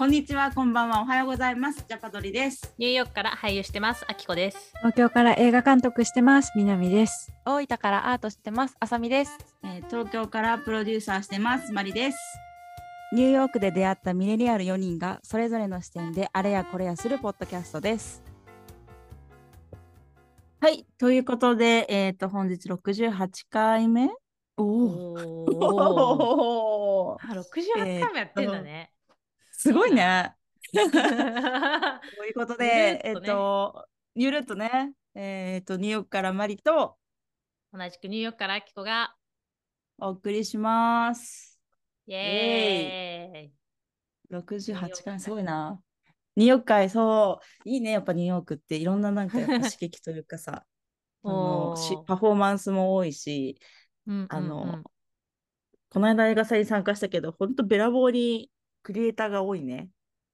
[0.00, 1.84] こんにちは、こんばんは、おはようございます。
[1.86, 2.74] ジャパドリです。
[2.78, 4.02] ニューヨークから俳優してます。
[4.08, 4.72] あきこです。
[4.78, 6.52] 東京から映画監督してます。
[6.56, 7.30] 南です。
[7.44, 8.76] 大分からアートしてます。
[8.80, 9.36] あさみです。
[9.62, 11.70] えー東京からプロデューサーしてます。
[11.74, 12.18] マリです。
[13.12, 18.22] ニューヨークで出会ったミレニアル4人がそれぞれの視点であれやこれやするポッドキャストです。
[20.60, 24.08] はい、ということで、えっ、と、本日68回目？
[24.56, 25.14] おお
[27.12, 28.92] お あ、68回もやってんだね。
[29.60, 30.34] すごいね。
[30.72, 30.98] 同と
[32.24, 36.96] いうことで、えっ、とゆるっとね、えっ、と、ニューヨークからマリと。
[37.90, 39.14] じくニューヨークからあきこが、
[39.98, 41.60] お送りします。
[42.06, 44.34] イエーイ。
[44.34, 45.78] 68回目、すごいな。
[46.36, 46.64] ニューヨーク。
[46.64, 50.64] 会、そう、いいね、やっぱニューヨークっていろんななんか刺激というかさ、
[51.22, 53.60] あのパフォーマンスも多いし、
[54.06, 54.26] うん。
[54.30, 54.82] あの、
[55.90, 58.50] この間映画祭に参加したけど、本当べらぼうに
[58.82, 59.88] クリエイターが多いね。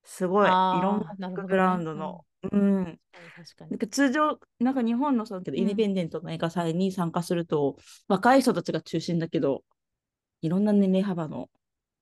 [0.05, 0.47] すごい。
[0.47, 2.25] いろんなバックグラウンドの。
[2.53, 2.98] うん。
[3.36, 3.78] 確かになん。
[3.78, 7.77] か通常、なんか日本のそのインディペンデントの映画祭に参加すると、
[8.08, 9.64] 若い人たちが中心だけど、
[10.42, 11.48] いろんな年齢幅の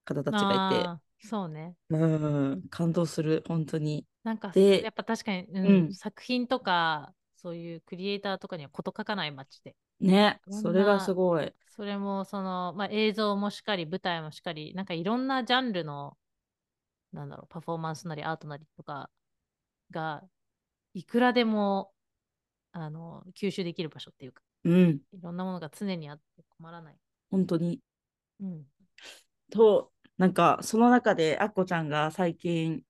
[0.04, 1.74] 方たちがいて、そうね。
[1.88, 4.04] うん、感動する、本当に。
[4.22, 9.74] なんか、でやっぱ確かに、うんうん作品とか、そういうクリエイターとかには事書かない街で。
[10.00, 11.52] ね、それがすごい。
[11.68, 16.16] それもその、まあ、映像もしかり舞台もしかりなんかいろんなジャンルの
[17.14, 19.10] なんだろうパフォーマンスなりアートなりとか
[19.90, 20.22] が
[20.94, 21.92] いくらでも
[22.72, 26.96] あの吸収できる場所っていうかうん、いろんなものが常にあって困らない。
[27.30, 27.80] 本当に。
[28.40, 28.64] うん、
[29.52, 32.82] と、なんか、その中で、あっこちゃんが最近、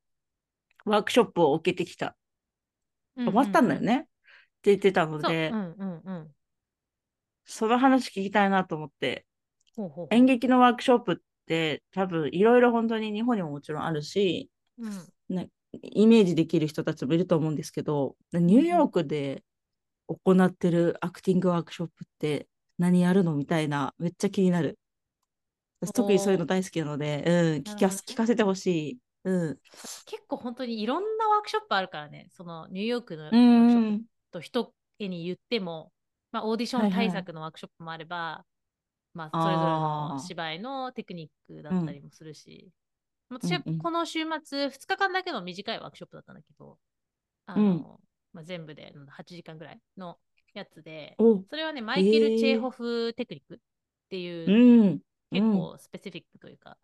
[0.84, 2.16] ワークショップを受けてきた。
[3.16, 3.86] 終わったんだよね。
[3.86, 3.98] ね。
[3.98, 4.04] っ
[4.62, 6.30] て言ってたのでう、んうんうん。
[7.44, 9.26] その話聞きたいなと思って、
[9.76, 15.50] ほうほうほう演劇のワークショップって多分いろいろ本当に日本にももちろんあるし、うんね、
[15.82, 19.44] イメージできる人たちもいると思うんですけど、ニューヨークで
[20.08, 22.48] 行ってるアクティングワークショップって
[22.78, 24.78] 何やるのみたいな、めっちゃ気になる。
[25.80, 27.30] 私特にそういうの大好きなので、う
[27.60, 28.98] ん、聞か聞かせてほしい。
[29.24, 29.58] うん。
[30.06, 34.02] 結構本当にいろんなワークショップあるからねそのニューヨークのワうークショップん。
[34.32, 35.92] と一重に言っても、
[36.32, 38.44] まあ、オーディション対策のワークショップもあれば、
[39.14, 42.70] まあ、それぞれの芝居のテクニックだったりもするし、
[43.30, 43.78] 私はうんうん。
[43.78, 46.78] この週末2日間だけの短いワークショップだったんだけど、
[47.46, 47.84] あのうん。
[48.32, 50.18] まあ、全部でうん8時間ぐらいの
[50.54, 53.58] やつで、おそれはね、マイケル・チェーホフテクニックっ
[54.10, 55.00] ていう、うん。
[55.30, 56.76] 結構スペシフィックというか、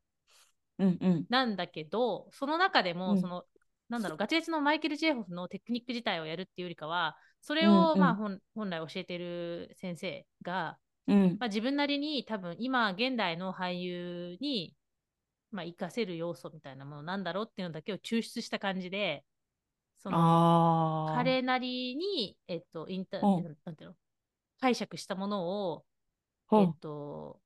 [0.79, 1.27] うんうん。
[1.29, 3.21] なんだけど、その中でも、うん。
[3.21, 3.45] その、
[3.89, 7.99] なんだろう、ガチガチのマイケル・ジェイホフのテクニック自体をやるっていうよりかは、それを、うんうん。
[8.01, 11.37] まあ本、本来教えてる先生が、うん。
[11.39, 14.75] まあ、自分なりに多分今、現代の俳優に、
[15.51, 19.25] まあ、活かせる要素みたいなものなんだろうっていうのだけを抽出した感じで、
[19.99, 21.13] その。
[21.15, 23.43] 彼なりに、えっと、インタなん
[23.77, 23.97] ていうの、
[24.61, 25.85] 解釈したものを、
[26.53, 27.41] えっと、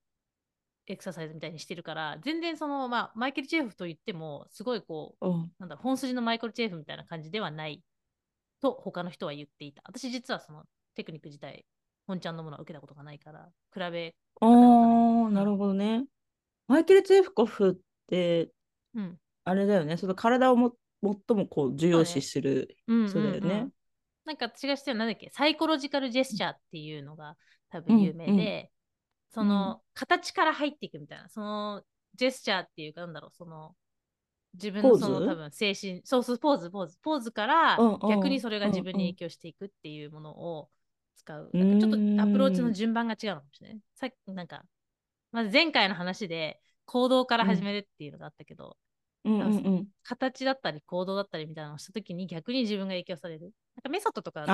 [0.87, 7.82] エクササイズみたいにしてるから、全然その、まあ、マイケル・チェーフと言っても、すごいこう、うんなんだ本筋のマイケル・チェーフみたいな感じではない
[8.60, 9.82] と、他の人は言っていた。
[9.87, 10.64] 私実はその
[10.94, 11.64] テクニック自体、
[12.06, 16.04] 本ちゃんのものは受けたことがないから、比べ、ああ、なるほどね。
[16.69, 17.76] マイケル・チェフコフっ
[18.09, 18.50] て、
[18.94, 19.19] うん。
[19.44, 22.76] あれだよね、その体をも最もこう重要視する。
[22.87, 23.09] うん。
[23.09, 23.69] そうだよね。
[24.25, 27.37] なんか私が知ってるのなんだっけ、サイコロジカルジェスチャーっていうのが
[27.70, 28.38] 多分有名で、うん。
[28.38, 28.70] うん。
[29.31, 31.82] その、形から入っていくみたいな、その
[32.14, 33.76] ジェスチャーっていうか、なんだろう、その、
[34.54, 40.70] 自分のその多分精神、そうそう、ポーズ、ポーズ、ポーズから逆にそれが自分に影響していくっていうものを
[41.25, 41.55] 使う。
[41.57, 43.81] なんかちょっとアプローチの順番が違うのかもしれない。
[43.95, 44.65] さっき、なんか、
[45.33, 48.77] まず前回の話で行動から始めるっていうのがあったけど、
[49.25, 49.89] うんうんうん。
[50.03, 53.53] 形だったり行動だったりみたいなのをしたときに逆に自分が影響される。
[53.77, 54.47] なんかメソッドとか。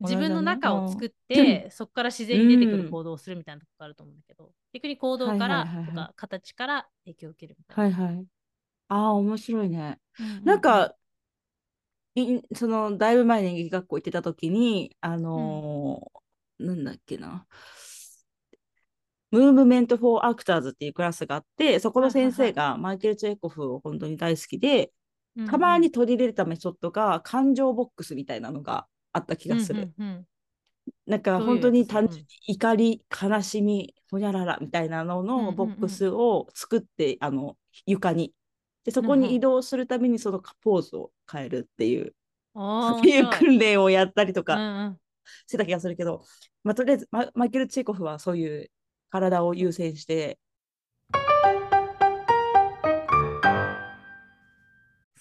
[0.00, 7.82] 自分の中を作って、そこから自然に出てくうんる行動をするみたいなとこがあると思うんだけど、逆に行動からはいはいはいはいとか形から影響を受けるみたいな。
[7.84, 8.26] はいはい。
[8.88, 10.00] ああ、面白いね。
[10.18, 10.96] うんうんうんなんか、
[12.16, 16.26] いその、だいぶ前に演劇学校行ってた時に、あのー
[16.58, 17.46] なんだっけな。
[19.30, 24.92] Movement for Actors っていうクラスがあって、そこの先生がマイケル・チェーコフを本当に大好きで、
[25.46, 29.92] たまに取り入れたメソッドが感情ボックスみたいなのがあった気がする。。
[29.98, 30.26] うんうんうん
[31.04, 38.32] なんか本当に単純に怒り、悲しみ、ほにゃららみたいなのうんうんうんのボックスを作って、あの床に。
[38.86, 39.30] で、そこうんうん。
[39.30, 42.16] に移動するためにそのポーズを変えるっていう、
[42.54, 45.00] おーっていう訓練をやったりとうんかうん。
[45.46, 46.24] してた気がするけど、
[46.64, 48.70] まあ、とりあえずママイケル・チェーコフはそういう
[49.10, 50.38] 体を優先して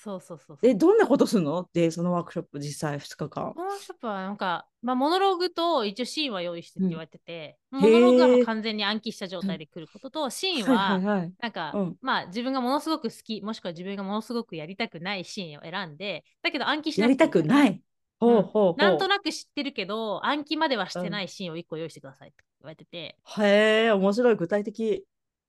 [0.05, 0.69] そうそうそうそう。
[0.69, 1.67] え、どんなことするの？
[1.73, 11.33] で、そのワークショップ実際2日間ワークショップはなんか、まあ、モノローグと一応シーンは用意してって言われてて、うんモノローグはもう完全に暗記した状態で来ることと、シーンは、はいはいはい。
[11.39, 17.47] なんか、うんまあ自分がものすごく好き、もしくは自分がものすごくやりたくないシーンを選んで、だけど暗記しなやりたくい。
[17.47, 17.81] ない。
[18.19, 18.79] ほうほうほう。
[18.79, 25.05] なんとなく知ってるけど、暗記まではしてないシーンを1個用意してくださいって言われてて、へえ、面白い、具体的。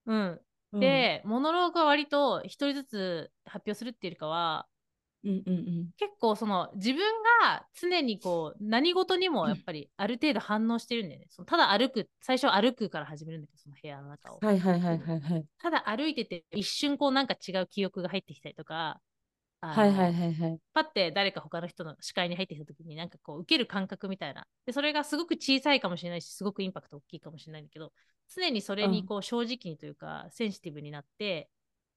[0.07, 0.41] うん。
[0.77, 4.67] うん、で、モノローグは割と一人ずつ発表するっていうよりかは、
[5.25, 5.89] うんうんうん。
[5.99, 7.01] 結構その自分
[7.43, 11.27] が常にこう何事にもやっぱりある程度反応してるんだよね。
[11.31, 14.39] そのただ歩く、最初歩くから始めるんだけど、その部屋の中を。
[14.41, 15.45] はいはいはいはいはい。
[15.61, 19.01] ただ歩いてて一瞬こうなんか違う記憶が入ってきたりとか、
[19.61, 20.59] はいはいはいはい。
[20.75, 24.47] パッて誰か他の人の視界に入ってきた時になんかこう受ける感覚みたいな。
[24.65, 27.93] で、それがすごく小さいかもしれないし、すごくインパクト大きいかもしれないんだけど、
[28.35, 31.51] 常にそれにこう正直にというか、センシティブになって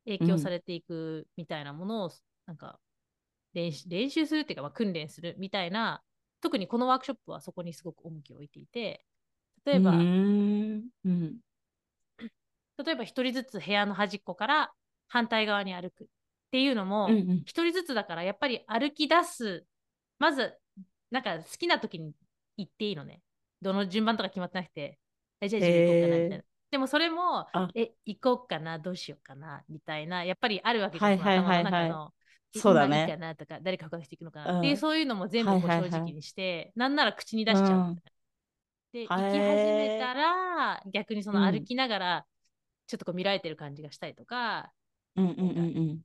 [0.06, 2.12] 影響されていくみたいなものを
[2.46, 2.80] なんか
[3.54, 6.04] 練習練習するっていうか、まあ、訓練するみたいな、
[6.42, 9.06] 特にこのワークショップはそこにすごく重きを置いていて、
[9.66, 10.90] 例えば、うーん。
[11.06, 11.38] うん。
[12.84, 14.72] 例えば一人ずつ部屋の端っこから
[15.08, 16.08] 反対側に歩くっ
[16.52, 17.44] ていうのも、うんうん。
[17.46, 19.66] 一人ずつだからやっぱり歩き出す
[20.18, 20.56] まず
[21.12, 22.14] なんか好きな時に
[22.58, 23.22] 行っていいのね。
[23.62, 24.98] どの順番とか決まってなくて
[25.42, 26.36] えじゃあ自分行こうかなみたいな。
[26.36, 27.70] へーでもそれもあ。
[27.74, 32.14] え行こうかなどうしようかなみたいなやっぱりあるわけじゃん、はいはいはいは
[32.54, 32.60] い。
[32.60, 32.96] そうだね。
[32.98, 34.60] 今いいかなとか誰か他の人行くのかな、うん。
[34.60, 38.12] っていうそういうのも全部こうはいはいはい正直にして、なんなら口に出しちゃうみたいな、
[38.92, 42.26] で行き始めたら逆にその歩きながら
[42.88, 44.72] ちょっとこう見られてる感じがしたりとか、
[45.16, 45.62] うんうんうんう
[45.94, 46.00] ん。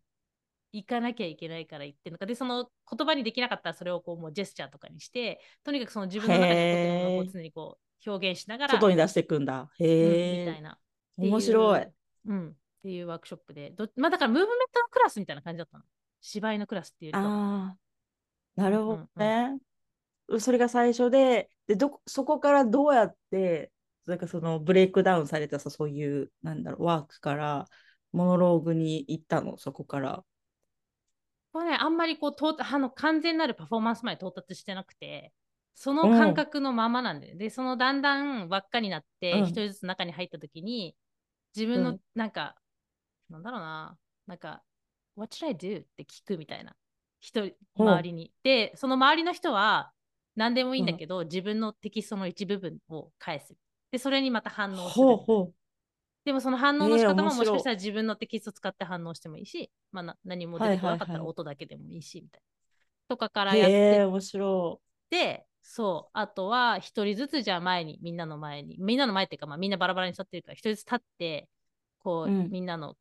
[0.72, 2.26] 行かなきゃいけないから行ってるのか。
[2.26, 7.32] でその言葉にできなかったらそれをこうもうジェスチャーとかにしてとにかくその自分の中に起こってるものをこうへー。
[7.32, 9.70] 常にこう表現しながら外に出していくんだ。
[9.78, 10.46] うんへえ。
[10.46, 10.78] みたいな
[11.16, 11.86] 面白い。
[12.26, 12.52] うん、っ
[12.82, 15.84] ていうワークショップでどまあだからムーブメントのクラスみたいな感じだったの
[16.20, 19.58] 芝居のクラスっていうああ、なるほどうんね。
[20.38, 23.70] それが最初で、で、どこ、そこからどうやって、
[24.06, 27.66] なんかそのブレイクダウンされたさ、そういう、なんだろう、ワークから、
[28.12, 30.24] モノローグに行ったの、そこから。
[31.52, 35.32] これね、あんまりこう到達あの完全なるパフォーマンスまで到達してなくて、
[35.74, 40.96] その感覚のままなんで、で、そのだんだん輪っかになって、うん一人ずつ中に入った時に、
[41.54, 42.56] 自分のうんなんか、
[43.28, 44.62] なんだろうな、なんか、
[45.16, 45.82] What should I do?
[45.82, 46.74] って聞くみたいな。
[47.20, 48.32] 一人、周りに。
[48.42, 49.92] で、その周りの人は、
[50.36, 53.54] 何でもいいんだけど、自分のテキストの一部分を返す。
[53.90, 55.54] で、それにまた反応する。
[56.24, 62.44] でもその反応の仕えー方ももしかしたら自分のテキスト使って反応してもいいし、まあ、な何も出てこなかったら音だけでもいいし、みたいな。
[63.08, 63.56] とかからう。
[63.58, 71.49] やって面白って、そう、あとは一人ずつじゃあ前に、みんなの前に、みんなの前っていうか、まあ、みんなバラバラに座ってるから、一人ずつ立って、
[71.99, 72.96] こう、うんみんなの、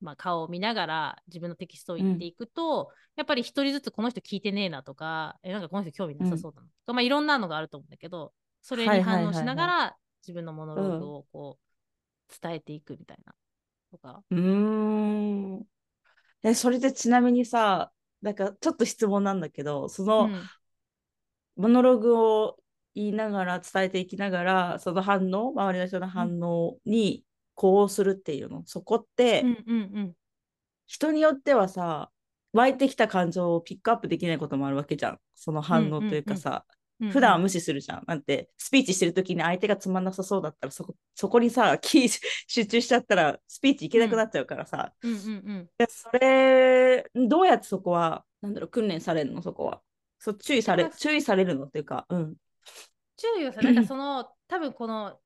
[0.00, 13.34] まあ、顔を見ながら自分のテキストを言っていくと、やっぱり一人ずつこの人聞いてねえなとか、え、なんかこの人興味なさそうだなとか、まあいろんなのがあると思うんだけど、それに反応しながら自分のモノローグをこう伝えていくみたいな
[13.90, 14.22] とか。
[14.30, 14.34] い。
[14.34, 15.66] うーん。
[16.42, 17.92] え、それでちなみにさ、
[18.22, 20.50] なんかちょっと質問なんだけど、その、うん
[21.56, 22.56] モノログを
[22.94, 27.24] 言いながら伝えていきながらその反応周りの人の反応に
[27.54, 30.12] こうするっていうの、そこって、うんうんうん。
[30.86, 32.10] 人によってはさ
[32.52, 35.18] 湧いてきた感情をピックアップできないこともあるわけじゃん。
[35.34, 36.76] その反応というかさ、うんうん
[37.10, 38.04] 普段は無視するじゃん。
[38.06, 45.20] なんてスピーチしてる時に相手がつまんなさそうだったらそこそこにさ キー集中しちゃったらスピーチいけなくなっちゃうからさ、うんうんう
[45.52, 45.68] ん。
[45.76, 49.42] でそれどうやってそこはなんだろう訓練されるの？
[49.42, 49.82] そこは
[50.26, 52.36] そう注意され注意されるのっていうかうん
[53.16, 55.18] 注意はさ、なんかその、 多分この、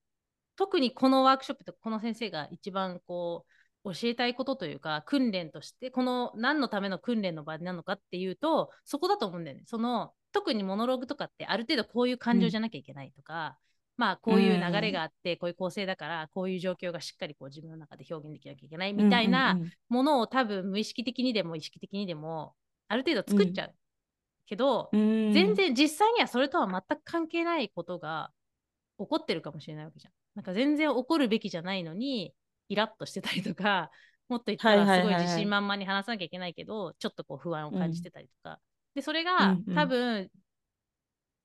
[0.56, 3.46] 特にこのワークショップとこの先生が一番こ
[3.84, 9.62] う、教えたいことというか、訓練として、この何のための訓練の場なのかっていうと、そこだと思うんだよね。
[9.66, 13.58] その、特にモノローグとかってある程度こういう感情じゃなきゃいけないとか、
[13.96, 22.54] まあこういう流れがあって、こういう構成だから、こういう状況がしっかりこう自分の中で表現できなきゃいけないみたいなうんうんうんものを多分無意識的にでも意識的にでも、
[22.88, 23.74] ある程度作っちゃう。
[24.50, 28.32] けど、うん全然実際にはそれとは全く関係ないことが
[28.98, 30.12] 起こってるかもしれないわけじゃん。
[30.34, 32.34] なんか全然起こるべきじゃないのに
[32.68, 33.90] イラッとしてたりとか
[34.28, 38.60] もっと言ったらすごい自信満々に話さなきゃいけないけどちょっとこう不安を感じてたりとか、
[38.94, 40.30] でそれうがんうん多分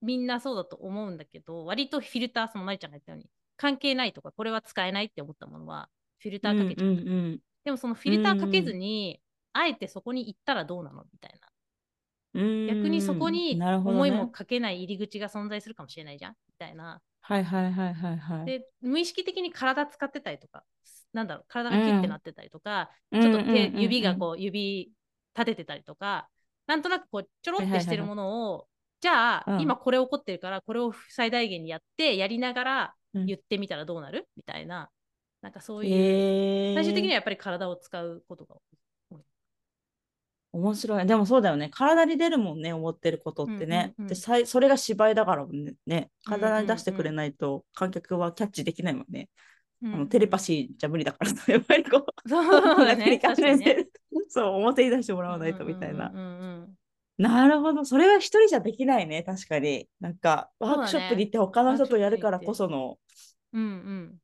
[0.02, 6.88] みんなそうだと思うんだけど割とフィルターそのまりちゃんが言ったように関係ないとかこれは使えないって思ったものはフィルターかけちゃう。
[6.88, 9.20] うんうんうんでもそのフィルターかけずに、
[9.52, 11.45] あえてそこに行ったらどうなのみたいな。
[12.36, 12.66] うん。
[12.66, 16.32] 逆にそこに思いもかけない入り口が存在するかもしれないじゃん？
[16.32, 17.00] みたいな。
[17.20, 18.46] はいはいはいはいはい。
[18.46, 20.62] で、無意識的に体使ってたりとか、
[21.12, 23.22] なんだろう、体がキュッてなってたりとか、うん。
[23.22, 24.92] ちょっと手、うんうんうん指がこう、指
[25.34, 26.28] 立ててたりとか
[26.66, 28.66] なんとなくこうちょろってしてるものを、
[29.00, 33.26] じゃあ、うん今これ起こってるからこれを最大限にやってやりながらうん。
[33.26, 34.90] 言ってみたらどうなる、みたいな。
[35.40, 36.74] なんかそういう、へー。
[36.74, 38.75] 最終的にはやっぱり体を使うことが多い。
[40.56, 41.06] 面白い。
[41.06, 41.68] でもそうだよね。
[41.70, 43.94] 体に出るもんね、思ってることってね。
[43.98, 46.10] うんうんうんでさいそれが芝居だからねね。
[46.26, 49.28] うんうんうん体に出してくれないと観客はキャッチできないもんね。
[49.82, 52.04] うんあのテレパシーじゃ無理だからさ、やっぱりこう。
[52.28, 52.96] そうだ
[54.28, 56.16] そう、表に出してもらわないとみたいなうん。
[56.16, 56.76] うんうんうん
[57.18, 57.84] なるほど。
[57.86, 59.88] それは一人じゃできないね、確かに。
[60.00, 62.98] なんか、ワークショップに行って他の人とやるからこその。
[63.54, 64.18] うんうん。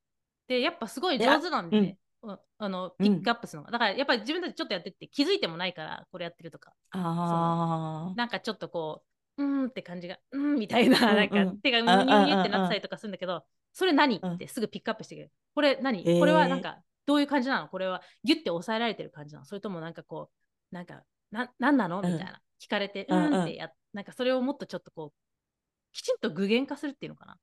[0.47, 1.99] で、やっぱすごい上手なんでね。
[2.23, 3.05] うんあのうん。
[3.05, 3.67] ピックアップするの。
[3.67, 6.73] が、だからやっぱり自分たちちょっとやってって気づいてもないからこれやってるとか。
[6.91, 9.02] あなんかちょっとこ
[9.38, 11.57] ううーんって感じがうーんみたいな, うんうんなん。
[11.57, 14.19] か手がうにゅうにゅうってなってたりとかするんだけどそれ何？
[14.23, 15.33] うんってすぐピックアップしてくれる。
[15.55, 16.00] これ何？
[16.00, 17.69] へーこれはなんかどういう感じなの？
[17.69, 19.47] これはギュッて抑えられてる感じなの？
[19.47, 20.31] それともなんかこ
[20.71, 22.02] うなんかななんなの？
[22.02, 22.41] みたいな。
[22.61, 27.37] 聞かれてうんってやなんかそれをもっとちょっとこうきちんと具現化するっていうのかな？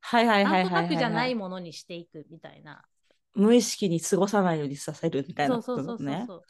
[0.00, 2.84] はいはいはいはいはい、なんとなくじゃないものにしていくみたいな
[3.34, 5.96] 無意識に過ごさないようにさせるみたいなそうそうそうそう。
[5.98, 6.24] ことだね。
[6.26, 6.42] そう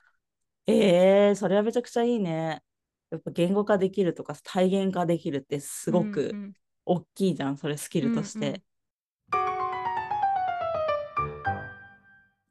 [0.67, 2.63] ええそれはめちゃくちゃいいね。
[3.11, 6.53] やっぱ言語化できるとか体現化できるってすごうんうくん。
[6.85, 8.63] 大きいじゃん、それスキルとして。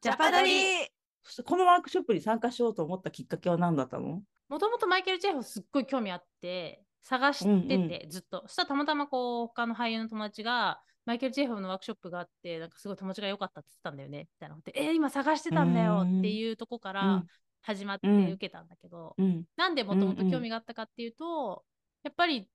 [0.02, 0.86] ジャパドリ
[1.24, 4.22] そしてこのワークショップに参加しようと思ったきっかけは何だったの？
[4.48, 8.10] もともとマイケル・チェフすっごい興味あって探してて、うんうん。
[8.10, 8.44] ずっと。
[8.48, 17.28] そしたらたまたまこう他の俳優の友達がマイケル・チェフのワークショップがあってなんかすごい友達が良かったって言ってたんだよねみたいなことでえー今探してたんだよっていうとこかうらん。
[17.64, 18.68] 始まってうん受けたん。
[18.68, 19.46] だけど、うん。
[19.58, 21.66] なんでもともと興味があったかっていうと、
[22.04, 22.50] やっぱり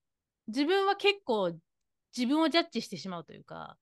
[0.46, 1.52] 自分は結構
[2.16, 3.76] 自分をジャッジしてしまうというか、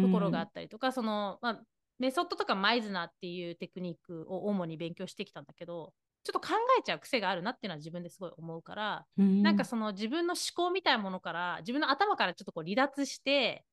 [0.00, 1.62] ところがあったりとか、その、まあ、
[1.98, 5.94] メソッドとかマイズナーっていうテクニックを主に勉強してきたんだけど、
[6.24, 13.64] ちょっと考えちゃう癖があるなっていうのは自分ですごい思うから、なんかその自分の思考みたいなものから、自分の頭からちょっとこう離脱して、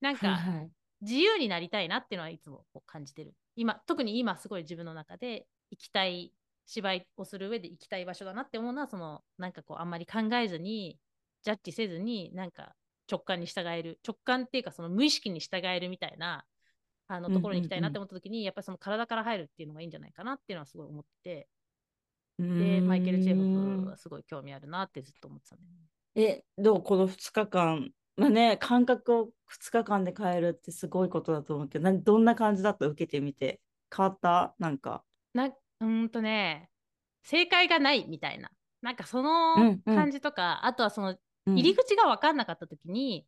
[0.00, 0.38] なんか
[1.02, 3.34] 自由になりたいなっていうのはいつもこう感じてる。
[3.56, 6.32] 今、特に今すごい自分の中で行きたい、
[6.66, 10.98] 芝居をする上で行きたい場所だなって思うのは、そのなんかこうあんまり考えずに、
[11.42, 12.74] ジャッジせずに、なんか
[13.10, 16.44] 直感に従える、直感っていうかその無意識に従えるみたいな
[17.08, 21.48] あのうんうんうんところに行きたいなって思った時に、やっぱりその体から入るっていうのがいいんじゃないかなっていうのはすごい思って
[22.48, 23.34] で、マイケル・チェ
[23.84, 25.62] フはすごい興味あるなってずっと思ってたね。
[26.16, 32.86] え、どうこの2日間、まあね、感覚を2日間で変えるってすごいことだと思うけど、などんな感じだった？
[32.86, 33.60] 受けてみて。
[33.94, 34.54] 変わった？
[34.58, 35.04] なんか。
[35.34, 36.70] なうーんとね、
[37.24, 38.50] 正解がないみたいな。
[38.82, 39.22] なんかそ
[39.56, 41.10] うんのうん感じとか、あとはその
[41.46, 43.26] うん入り口が分かんなかった時に、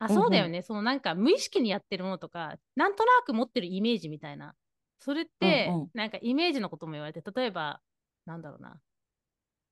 [0.00, 4.54] あ、うんうんそうだよね、そのなんか無意識にやってるものとか、なんとなく持ってるイメージみたいな。
[5.00, 7.80] それって、うんうんなんかイメージのことも言われて、例えば、
[8.28, 8.78] なんだろうな。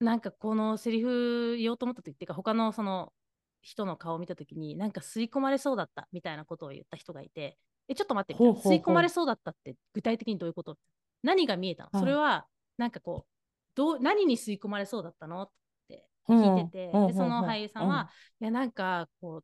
[0.00, 3.12] なんかこのセリフ言おうと思った時っていうか、他のその
[3.60, 7.58] 人の顔を見た時に、なんか吸い込まれそうだったみたいなことを言った人がいて、
[7.88, 10.76] え、ちょっと待ってほうほう吸い込まれそうだったって具体的にどういうこと？
[11.22, 12.46] 何が見えたの、はいそれは、
[12.78, 13.30] なんかこう、
[13.74, 15.42] どう何に吸い込まれそうだったの？
[15.42, 15.50] っ
[15.88, 18.10] て聞いてて、うんでその俳優さんは、
[18.40, 19.42] いや、なんかこ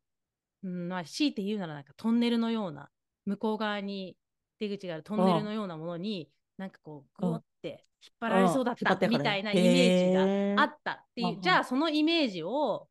[0.63, 2.89] う、うんまあ、強いて言うならなんかトンネルのような、
[3.25, 4.17] 向こう側に
[4.59, 12.89] 出口があるトンネルのようなものに、なんかこう、ぐわって引っ張られそうだったみたいなイメージがあっったっていう、じゃあそのイメージを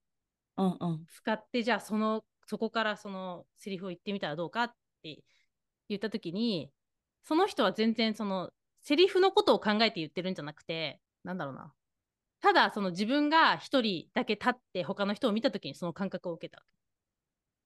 [0.57, 0.63] た。
[0.63, 1.07] うんうん。
[1.07, 5.23] 使って、じゃあその、そこからそのセリフを言ってみたらどうかって
[5.89, 6.71] 言ったときに、
[7.23, 8.51] その人は全然その
[8.83, 11.73] セリフのことを考えて言ってるんじゃなくて、なんだろうな。
[12.41, 16.82] ただその自分が一人だけ立って他の人を見たときにその感覚を受けたわけ。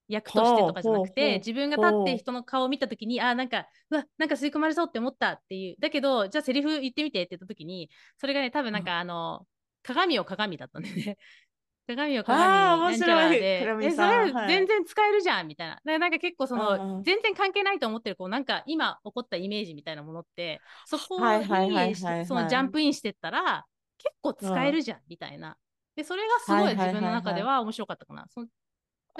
[0.07, 5.75] 役としてとかじゃなくて、自分が立って人の顔を見たときに、あー、なんか、うわ、なんか吸い込まれそうって思ったっていう。
[5.79, 9.45] だけど、じゃあセリフ言ってみてって言ったときに、それがね、多分なんかあの、
[9.83, 11.17] 鏡を鏡だったんだよね。
[11.87, 15.75] 鏡を鏡なんちゃらで、え、それはい全然使えるじゃんみたいな。
[15.75, 23.65] だからなんか結構その、うんうん全然関係ないと思ってる、こうなんか今起こったイメージみたいなものって、そこはいはいはいはいにはいそのジャンプインしてったら、
[23.97, 25.57] 結構使えるじゃんみたいな。
[25.95, 28.27] で、それがすごい自分の中では面白かったかな。
[28.29, 28.47] その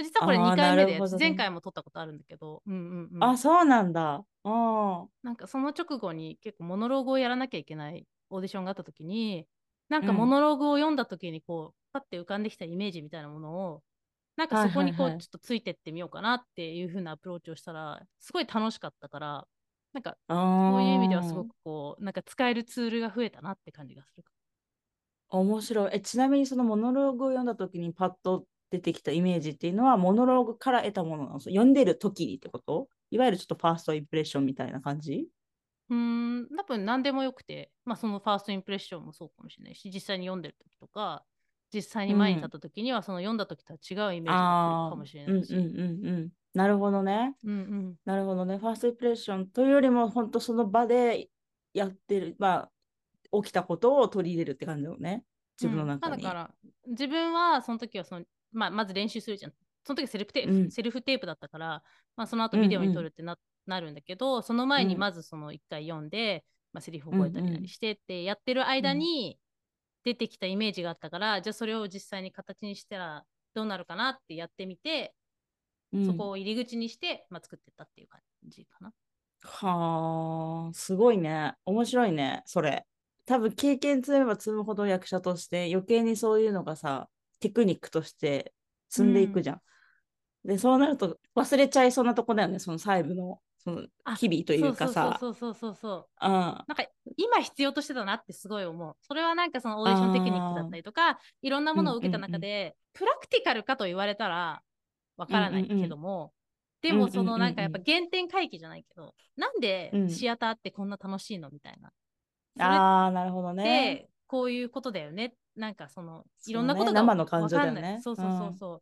[0.04, 3.32] 実はこれあー2回目でね前回も撮ったことあるんだけど、うんうんうん。
[3.32, 4.26] あ、そうなんだ。
[4.44, 5.10] うん。
[5.24, 9.48] なんかその直後に結構モノローグをやらなきゃいけないオーディションがあった時に
[9.90, 13.84] なんかうんモノローグを読んだ時にこうパッて浮かんできたイメージみたいなものを
[14.38, 19.48] なんかそこにこはいはいはいうちょっとついてってみようかなっていう風なアプローチをしたらすごい楽しかったから
[19.94, 24.32] なんかそそういう意味ではすごくこうなんか使えるツールが増えたなって感じがするか
[25.30, 25.92] 面白い。
[25.94, 32.88] え、ちなみにそのモノローグを読んだ時にパッと出てきたイメージっていうのは、モノローグから得たものなのそう読んでる時にってこと？
[33.12, 35.28] いわゆるちょっとファーストインプレッションみたいな感じ？
[35.90, 41.24] うーんだ分何でもよくて、まあ、そのファーストインプレッションもそうかもしれないし実際に読んでる時とか
[41.74, 45.54] 実際に前に立った時には、その読んだ時とは違うイメージが来るかもしれないし。
[45.54, 46.30] うんうんうんうん。
[46.54, 47.36] なるほどね。
[47.44, 48.58] うんうんなるほどね。
[48.58, 51.30] ファーストインプレッションというよりも、本当その場で
[51.74, 52.70] やってる、ま
[53.34, 55.26] あ、起きたことを取り入れるって感じだよね。
[55.62, 56.16] 自分の中に。
[56.16, 56.52] うんだから
[56.88, 59.54] 自分はその時はその、まあ、まず練習するじゃん。
[59.84, 60.72] その時セルフテープ、うん。
[60.72, 61.84] セルフテープだったから、
[62.16, 65.00] まあ、その後ビデオに撮るってな,、なるんだけどその前にうん。
[65.00, 69.40] まずその一回読んで、まあ、セリフ覚えたりなりしてってやってる間に
[70.04, 73.24] 出てきたイメージがあったから、じゃあそれを実際に形にしたら
[73.54, 75.14] どうなるかなってやってみて、
[75.94, 76.06] うん。
[76.06, 78.94] そこを入り口にして、まあ、作ってったっていう感じかな。
[79.44, 81.54] はあ、すごいね。
[81.66, 82.86] 面白いね、それ。
[83.26, 87.10] 多分経験積めば積むほど役者として余計にそういうのがさ、
[87.40, 88.54] テクニックとして
[88.90, 89.62] 積んでいくじゃん。
[90.46, 95.18] で、そうなると忘れちゃいそうなとこだよね、その細部の、そのあ日々というかさ。
[95.20, 96.24] そうそうそうそうそう。
[96.26, 96.86] なんか
[97.18, 98.96] 今必要としてたなってすごい思う。
[99.02, 104.62] それはなんかそのオーディションテクニックだったりとか、いろんなものを受けた中で、プラクティカルかと言われたら
[105.18, 106.32] わからないけども、
[106.82, 111.92] でもそのなんかやっぱ原点回帰じゃないけど、なんでうんシアターってこんな楽しいのみたいな。
[112.56, 113.64] それああ、なるほどっね。
[113.64, 115.34] てこういうことだよね。
[115.58, 117.82] なんかそのいろんなことが生の感情だよね。
[117.82, 118.02] わかんない。
[118.02, 118.82] そうそうそうそう。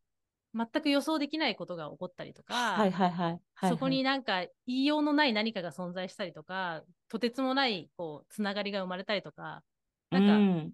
[0.58, 3.39] 全く予想できないことが起こったりとか、はいはいはい。
[3.70, 9.63] そこになんか言いようのない何かが存在したりとか、とてつもないこうつながりが生まれたりとか、
[10.12, 10.74] なんかうん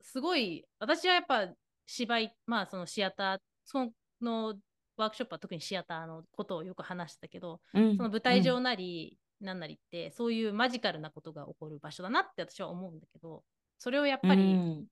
[0.00, 1.48] すごい、私はやっぱ
[1.86, 4.54] 芝居、まあそのシアター、その
[4.96, 13.42] ワークショップは特にシアターのことをよく話してたけど、うんその舞台上なり、なんなりって、そういうマジカルなことが起こる場所だなって私は思うんだけど、
[13.78, 14.86] それをやっぱうりん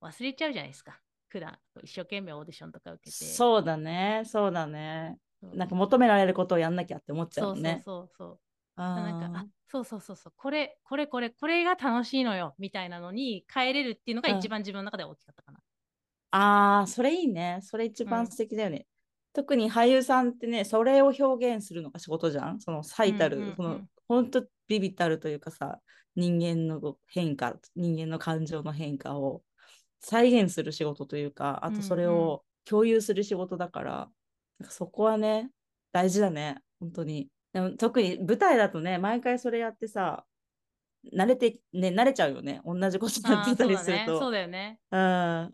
[0.00, 1.00] 忘れちゃうじゃないですか。
[1.28, 3.24] 普段一生懸命オーディションとか受けて。
[3.24, 5.16] そうだね、そうだね。
[5.54, 7.64] なんか求められることをやんなきゃって思っちゃそううそう。
[7.84, 8.38] そうそう。
[8.76, 15.60] なんかあそうそうそうそうこれこれこれこれが楽しいのよみたいなのに変えれるっていうのがうん一番自分の中では大きかったかな。
[16.32, 17.58] あー、それいいね。
[17.62, 18.86] それ一番素敵だよね。
[19.32, 22.60] 特に俳優さんってね、それを表現するのが仕事じゃん。
[22.60, 25.80] その最たる、うんうんうんその本当ビビたるというかさ、
[26.16, 29.42] 人間の変化、人間の感情の変化を
[30.00, 34.08] 再現する仕事というか、あとそれうんうんを共有する仕事だから、
[34.58, 35.50] なんかそこはね、
[35.92, 36.58] 大事だね。
[36.80, 37.28] 本当に。
[37.52, 40.24] でも特に舞台だとね、毎回それやってさ、
[41.14, 42.60] 慣れて、ね、慣れちゃうよね。
[42.64, 43.64] 同じことやってた。
[43.64, 44.18] りすると。
[44.20, 44.78] そうだよね。
[44.90, 45.50] うんうん。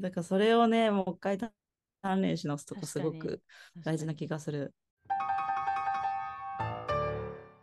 [0.00, 1.50] だからそれをね、もう一回鍛
[2.20, 3.40] 錬し直すとこすごく
[3.84, 4.74] 大事な気がする。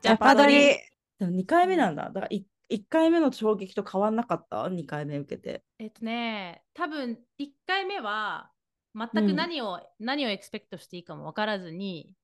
[0.02, 0.78] ジャパドリ
[1.20, 2.06] でも2回目なんだ。
[2.06, 2.44] だから 1,
[2.90, 5.64] 回目の衝撃と変わんなかった ?2 回目受けて。
[5.80, 8.52] えっとね多分1回目は
[8.96, 12.16] 全くうん何を、何をエクスペクトしていいかも分からずに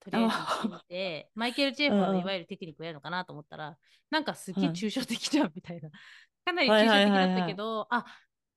[0.00, 3.76] とりあえず行って マイケル・チェーファーうんうんのいわゆるテクニックをやるのかなと思ったら、
[4.10, 5.90] なんかすげえはい抽象的じゃんみたいな。
[6.44, 8.04] かなりはい抽象的だったけど、あ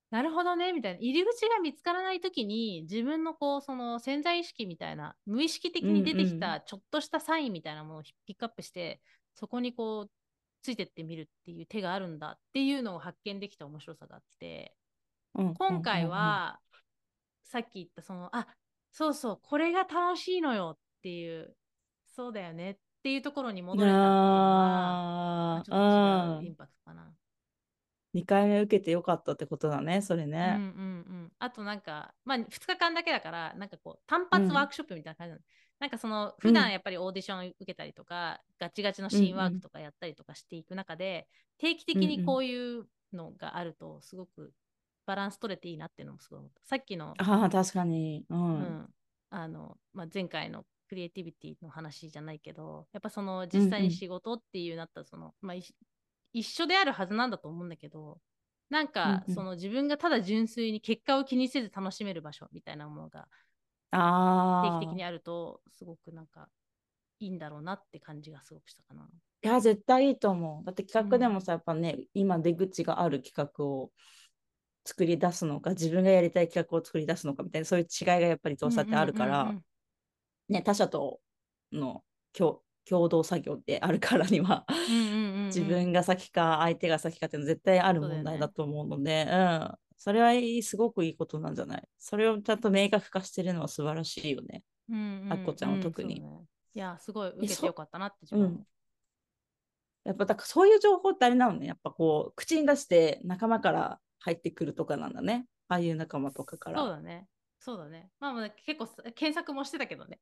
[0.09, 9.01] なるほどねみたいな入り口が見つからない時に自分のこうその潜在意識みたいな無意識的に出てきうんたちょっとしたサインみたいなものをピックアップして、
[9.33, 10.11] そこにこう
[10.63, 14.75] ついてってみるっていう手があるんだっていうのを発見できた面白さがあって
[15.35, 16.59] うん今回、は
[17.43, 18.47] さっき言ったそのあ
[18.91, 21.55] そうそうこれが楽しいのよっていう
[22.15, 26.55] そうだよねっていうところに戻れたっていうのはまああちょっと違うイン。
[26.55, 27.13] パクトかな。
[28.15, 30.55] 2回目受けてよかったってことだね、それうんうんね。
[30.59, 35.41] うん、あとなんか、まあ、2日間だけだからなんかこう単発ワークショップみたいな感じなの、
[35.83, 44.53] なんかその普段やっぱりオーディション受けたりとか、ガチガチのシーンワークとかやったりとかしていく中で、定期的にこういうのがあるとすごく
[45.05, 46.61] バランス取れていいなっていうのもすごい思った。
[46.63, 48.23] さっきの,、ああ、確かに。
[48.29, 48.33] う。
[48.33, 48.89] うんん
[49.29, 55.63] あのまあ、前回のクリエイティビティの話じゃないけどやっぱその実際に仕事っていうなったらその、まあ、い
[56.31, 58.19] 一緒であるはずなんだと思うんだけど
[58.69, 63.27] なんかうんうんその自分がただ純粋に結果を気にせず楽しめる場所みたいなものが
[63.97, 64.79] 定。
[64.81, 66.49] 期的にあるとすごくなんか
[67.19, 69.07] いいんだろうなって感じがすごくしたかな。
[69.43, 70.65] いや、絶対いいと思う。
[70.65, 73.91] だって企画でもさ、やっぱね、今出口がある企画を
[74.85, 79.63] 作り出すのか、自分がやりたい企画を作り出すのかみたいな、そういう違いがやっぱりどうしたってあるから、うんうんうんうん
[80.49, 81.19] ね、他者と
[81.71, 82.03] の
[82.33, 89.71] 共共同作業であるからには、うんうんうんうん自分が先か相手が先かっていうのは絶対ある問題だと思うので、うん。
[90.03, 91.87] それはすごくいいことなんじゃない？
[91.97, 94.61] それをちゃんと明確化してるのは素晴らしいよね。
[94.89, 98.65] うんうんあっこちゃんは特にうんねいやすごい受けそてよかったなって自分う
[100.03, 101.67] やっぱだからそういう情報ってあれなのね。
[101.67, 105.45] やっぱこう、口に出して仲間から入ってくるとかなんだね。
[105.69, 106.81] ああいう仲間とかから。
[106.81, 107.27] そうだね。
[107.59, 108.09] そうだね。
[108.19, 110.19] まあまあ結構さ検索もしてたけどね。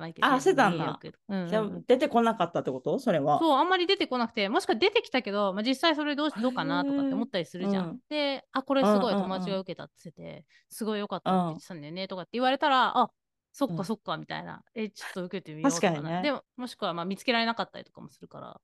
[0.00, 0.98] マイケルあしてたんだ。
[1.28, 2.98] うんうんじゃあ出てこなかったってこと？
[2.98, 3.38] それは。
[3.38, 7.84] そう、あんまり出てこなくて、もしか出てきたけど、まあ、実際それどうしどうかなとかって思ったりするじゃん。
[7.84, 13.10] うんで、あ、これすごい友達が受けたって言ってて、すごい良かったって言ってたんだよねとかって言われたら、あ
[13.52, 13.76] そっうん。
[13.76, 14.62] かそっかみたいな。
[14.74, 15.92] え、ちょっと受けてみようとかな。
[15.92, 16.22] 確かにね。
[16.22, 18.60] でも、もしくはまあ見つけられなかったりとかもするから、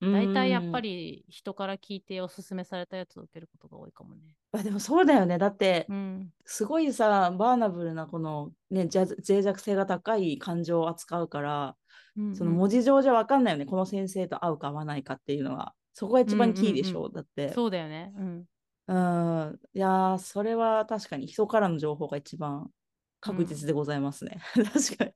[0.00, 0.90] 大体やっぱり。
[0.90, 4.36] り人から聞いておすすめされたやつを受けることが多いかもね。
[4.52, 5.38] あでもそうだよね。
[5.38, 6.30] だって、うん。
[6.44, 11.76] すごいさ、バーナブルなこの、ね、じゃ脆弱性が高い感情を扱うから、
[12.16, 13.66] うんその文字上じゃ分かんないよね。
[13.66, 15.74] この先生と合うか合わないかっていうのは。
[15.94, 17.06] そこが一番キーでしょ。
[17.06, 17.52] うんだって。
[17.52, 18.12] そうだよね。
[18.16, 18.44] うん。
[18.88, 19.60] うん。
[19.72, 22.70] いやー、それは確かに人からの情報が一番
[23.20, 24.38] 確実でございますね。
[24.54, 25.12] 確かに。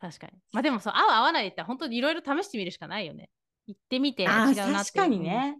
[0.00, 0.32] 確かに。
[0.52, 3.30] まあでもそう、合う合わないって本当にいろいろ試してみるしかないよね。
[3.68, 5.58] 行ってみて違うあなって確かにね。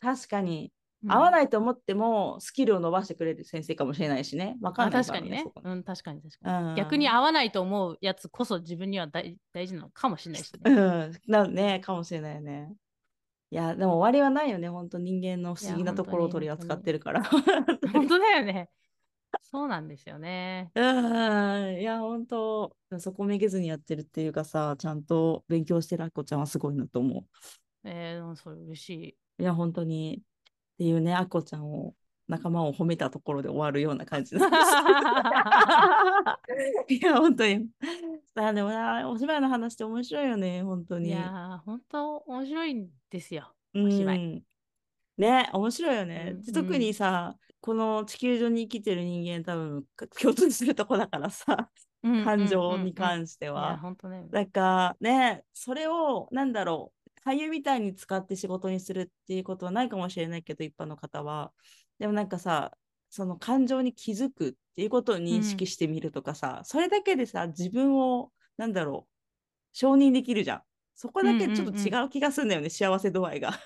[0.00, 0.72] 確かに。
[1.04, 1.12] うん。
[1.12, 4.56] 合わないと思っても、スキルを伸ばしてくれる先生かもしれないしね。
[4.62, 5.44] 分かあんない確かにね。
[5.62, 6.68] うん、確かに確かに。
[6.70, 10.74] うん逆に合わないと思うやつこそ自分には大大事なのかもしれないしうね。
[11.08, 12.72] ん、なね、かもしれないよね。
[13.50, 14.68] いや、でも終わりはないよね。
[14.68, 17.22] 本当人間の不思議なところを取り扱ってるから。
[17.24, 18.70] 本当だよね。
[19.42, 20.70] そうなんですよね。
[20.74, 27.24] うん、いや、本当そこめげずにやってるっていうかさ、ちゃんと勉強してるあっこちゃんはすごいなと思
[27.84, 29.16] えー、それ嬉しい。
[29.38, 29.42] う。
[29.42, 30.22] いや、本当に。
[30.22, 30.24] っ
[30.78, 31.94] ていうね、あっこちゃんを、
[32.28, 34.62] 仲間を褒めたところで終わるような感じなんです。
[36.94, 37.68] いや、本当に。
[38.36, 41.08] あでもな、お芝居の話って面白いよね、本当に。
[41.08, 43.52] いやー、本当面白いんですよ。
[43.74, 44.44] うお芝居ん。
[45.18, 46.30] ね、面白いよね。
[46.36, 51.70] うんで特にさ、この地球上に生きてる人間多分か共通するとこだからさ、
[52.02, 53.78] 感情に関しては。
[53.78, 54.26] 本当ね。
[54.30, 56.92] だからね、それをなんだろ
[57.26, 61.52] う、俳優みたいに使って仕事にするっていうことはないかもしれないけど、一般の方は。
[61.98, 62.72] でもなんかさ、
[63.10, 69.12] その感情に気づくっていうことを認識してみるとかさ、それだけでさ、自分を、なんだろう、
[69.72, 70.62] 承認できるじゃん。
[70.94, 73.58] そこだけちょっと違う気がするんだよね、幸せ度合いが。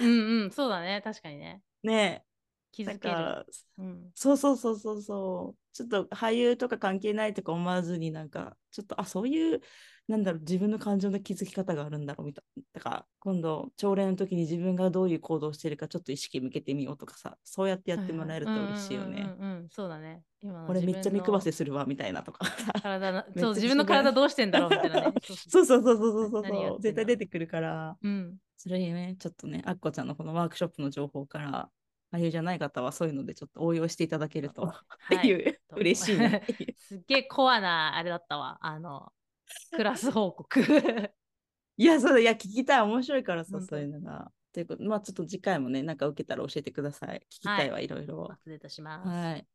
[0.00, 1.00] うんうん、そうだね。
[1.02, 1.62] 確かにね。
[1.82, 2.24] ね
[2.72, 3.14] 気づける。
[3.14, 3.44] か、
[3.78, 5.58] うん、そうそうそうそうそう。
[5.72, 9.60] ちょっと俳優とか関係ないとか思わずになんか、ちょっと、あ、そういう、
[10.08, 12.62] なんだろう、自分の感情の気づき方があるんだろうみたいな。
[12.74, 19.26] だから、今度、朝礼の時に自分がどういう行動をしてるか、ちょっと意識向けてみようとかさ、そうやってやってもらえると嬉しいよね。
[19.70, 20.22] そうだね。
[20.42, 22.44] 今のこれめっちゃ目配せするわ、みたいなとか。
[22.82, 25.14] 体のそう、自分の体どうしてんだろうみたいなね。
[25.24, 28.36] そうそうそうそうそうそう絶対出てくるから、うん。
[28.56, 31.70] それにね、ちょっとね、あっこちゃんのこのワークショップの情報から、
[32.12, 34.74] 俳優じゃない方はそういうのでちょっと応用していただけると、っ
[35.08, 36.74] てはいいう、嬉しいなっていう。
[36.78, 38.58] すっげえコアなあれだったわ。
[38.60, 39.12] あの、
[39.74, 40.60] クラス報告。
[41.78, 44.30] いや、そうだ、いや、聞きたい、面白いからさ、そういうのが。
[44.52, 47.22] ということまあ、ちょっと次回もね、なんか受けたら教えてください。
[47.30, 48.30] 聞きたいわ、いろいろ。
[48.36, 49.08] 失礼いたします。
[49.08, 49.46] はい。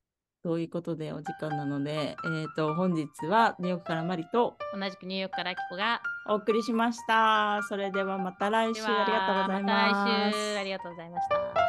[0.44, 6.02] ということで、お時間なので、えっ、と、本日はニューヨークからマリと同じくニューヨークからキコが。
[6.30, 7.62] お送りしました。
[7.70, 9.94] それではまた来週ありがとうございます。
[9.94, 11.67] また来週ありがとうございました。